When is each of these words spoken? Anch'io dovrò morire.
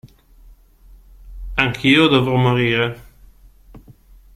Anch'io 1.63 2.07
dovrò 2.07 2.35
morire. 2.35 2.89